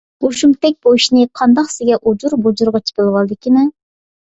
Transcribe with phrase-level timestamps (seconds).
[0.23, 3.73] بۇ شۇمتەك بۇ ئىشنى قانداقسىغا ئۇجۇر- بۇجۇرىغىچە بىلىۋالدىكىنە؟